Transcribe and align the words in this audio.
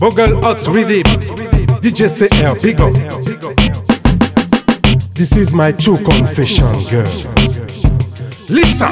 Bogle 0.00 0.32
Hot 0.42 0.66
Rhythm, 0.66 1.04
DJ 1.82 2.08
CR, 2.08 2.54
big. 2.62 2.78
This 5.14 5.36
is 5.36 5.52
my 5.52 5.72
true 5.72 5.98
confession, 5.98 6.72
girl. 6.88 7.04
Listen. 8.48 8.88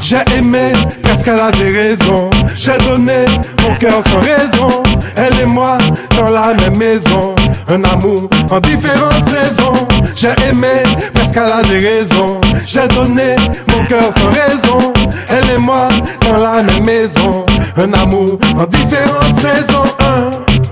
J'ai 0.00 0.22
aimé 0.38 0.72
parce 1.02 1.22
qu'elle 1.22 1.38
a 1.38 1.50
des 1.50 1.70
raisons. 1.76 2.30
J'ai 2.56 2.78
donné 2.88 3.26
mon 3.62 3.74
cœur 3.74 4.02
sans 4.02 4.20
raison. 4.20 4.82
Elle 5.16 5.42
et 5.42 5.46
moi 5.46 5.76
dans 6.16 6.30
la 6.30 6.54
même 6.54 6.76
maison. 6.76 7.34
Un 7.68 7.84
amour 7.84 8.30
en 8.50 8.60
différentes 8.60 9.28
saisons. 9.28 9.86
J'ai 10.16 10.34
aimé 10.48 10.82
parce 11.12 11.32
qu'elle 11.32 11.52
a 11.52 11.62
des 11.64 11.78
raisons. 11.78 12.40
J'ai 12.66 12.88
donné 12.88 13.36
mon 13.68 13.84
cœur 13.84 14.10
sans 14.12 14.30
raison. 14.30 14.92
Elle 15.28 15.56
et 15.56 15.58
moi 15.58 15.88
dans 16.22 16.38
la 16.38 16.62
même 16.62 16.84
maison. 16.84 17.44
Un 17.76 17.92
amour 17.92 18.38
en 18.56 18.66
différentes 18.66 19.36
saisons. 19.36 19.69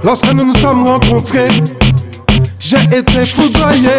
Lorsque 0.09 0.33
nous 0.33 0.47
nous 0.47 0.57
sommes 0.57 0.87
rencontrés, 0.87 1.51
j'ai 2.59 2.83
été 2.97 3.27
foudroyé. 3.27 3.91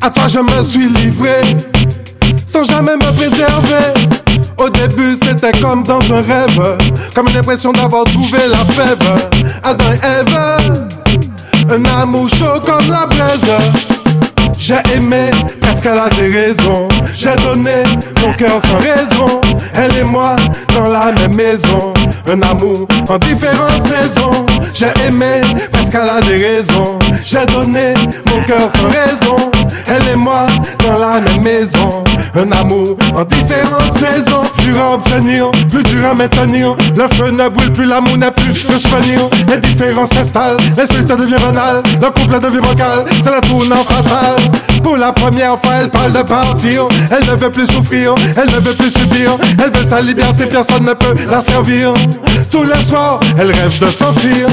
À 0.00 0.08
toi 0.08 0.22
je 0.26 0.38
me 0.38 0.62
suis 0.62 0.88
livré 0.88 1.42
sans 2.46 2.64
jamais 2.64 2.96
me 2.96 3.12
préserver. 3.12 3.92
Au 4.56 4.70
début, 4.70 5.18
c'était 5.22 5.52
comme 5.60 5.82
dans 5.82 6.00
un 6.00 6.22
rêve, 6.22 6.78
comme 7.14 7.26
l'impression 7.34 7.72
d'avoir 7.72 8.04
trouvé 8.04 8.38
la 8.48 8.64
fève. 8.72 9.28
Adam 9.62 9.84
et 9.92 10.06
Ève, 10.06 10.88
un 11.70 11.84
amour 12.00 12.30
chaud 12.30 12.58
comme 12.64 12.90
la 12.90 13.04
braise. 13.04 13.50
J'ai 14.58 14.80
aimé 14.94 15.30
parce 15.60 15.82
qu'elle 15.82 15.98
a 15.98 16.08
des 16.08 16.32
raisons. 16.32 16.88
J'ai 17.14 17.36
donné 17.44 17.82
mon 18.24 18.32
cœur 18.32 18.62
sans 18.62 18.78
raison. 18.78 19.42
Elle 19.74 19.94
et 19.98 20.04
moi 20.04 20.36
la 20.96 21.12
même 21.12 21.34
maison. 21.34 21.92
Un 22.28 22.42
amour 22.42 22.86
en 23.08 23.18
différentes 23.18 23.86
saisons. 23.86 24.46
J'ai 24.72 24.92
aimé 25.06 25.40
parce 25.72 25.90
qu'elle 25.90 26.08
a 26.08 26.20
des 26.20 26.36
raisons. 26.36 26.98
J'ai 27.24 27.44
donné 27.46 27.94
mon 28.30 28.40
cœur 28.42 28.70
sans 28.70 28.88
raison. 28.88 29.50
Elle 29.86 30.12
et 30.12 30.16
moi 30.16 30.46
dans 30.84 30.98
la 30.98 31.20
même 31.20 31.42
maison. 31.42 32.04
Un 32.34 32.50
amour 32.52 32.96
en 33.14 33.24
différentes 33.24 33.92
saisons. 33.94 34.42
Dur 34.62 34.80
à 34.80 34.94
obtenir, 34.94 35.50
plus 35.70 35.82
dur 35.84 36.06
à 36.10 36.14
maintenir. 36.14 36.76
Le 36.96 37.08
feu 37.14 37.30
ne 37.30 37.48
brûle 37.48 37.72
plus, 37.72 37.86
l'amour 37.86 38.16
n'est 38.16 38.30
plus 38.30 38.66
le 38.68 38.78
souvenir. 38.78 39.28
Les 39.48 39.58
différences 39.58 40.10
s'installent, 40.10 40.56
l'insulte 40.76 41.08
devient 41.08 41.42
banale. 41.44 41.82
Le 42.00 42.06
couple 42.08 42.38
devient 42.40 42.60
bancal, 42.60 43.04
c'est 43.22 43.30
la 43.30 43.40
tournant 43.40 43.84
fatale. 43.84 44.36
Pour 44.86 44.96
la 44.96 45.12
première 45.12 45.58
fois, 45.60 45.72
elle 45.82 45.90
parle 45.90 46.12
de 46.12 46.22
partir. 46.22 46.86
Elle 47.10 47.26
ne 47.26 47.34
veut 47.40 47.50
plus 47.50 47.66
souffrir, 47.66 48.14
elle 48.36 48.46
ne 48.46 48.60
veut 48.60 48.72
plus 48.72 48.92
subir. 48.92 49.36
Elle 49.58 49.72
veut 49.72 49.84
sa 49.90 50.00
liberté, 50.00 50.46
personne 50.46 50.84
ne 50.84 50.92
peut 50.92 51.12
la 51.28 51.40
servir. 51.40 51.92
Tous 52.52 52.62
les 52.62 52.84
soirs, 52.84 53.18
elle 53.36 53.50
rêve 53.50 53.76
de 53.80 53.90
s'enfuir. 53.90 54.46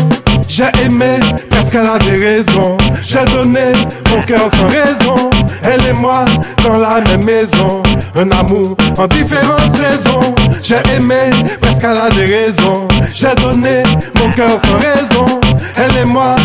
J'ai 0.48 0.72
aimé 0.84 1.20
parce 1.52 1.70
qu'elle 1.70 1.86
a 1.86 2.00
des 2.00 2.18
raisons. 2.18 2.78
J'ai 3.04 3.24
donné 3.26 3.74
mon 4.10 4.24
cœur 4.24 4.50
sans 4.58 4.70
raison. 4.70 5.30
Elle 5.62 5.86
et 5.86 5.94
moi 5.94 6.26
dans 6.64 6.80
la 6.80 7.02
même 7.02 7.24
maison. 7.24 7.84
Un 8.16 8.32
amour 8.32 8.76
en 8.98 9.06
différentes 9.06 9.76
saisons. 9.76 10.34
J'ai 10.64 10.82
aimé 10.98 11.30
parce 11.62 11.80
qu'elle 11.80 11.92
a 11.92 12.10
des 12.10 12.26
raisons. 12.26 12.88
J'ai 13.14 13.36
donné 13.36 13.84
mon 14.20 14.32
cœur 14.32 14.60
sans 14.60 14.78
raison. 14.78 15.40
Elle 15.78 16.02
et 16.02 16.06
moi 16.06 16.36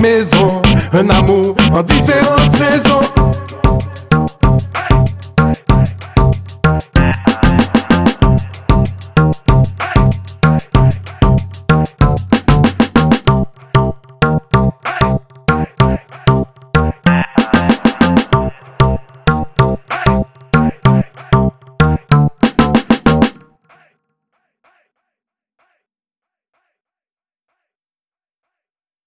maison. 0.00 0.62
Un 0.92 1.08
amour 1.10 1.54
en 1.74 1.82
différentes 1.82 2.52
saisons. 2.52 3.21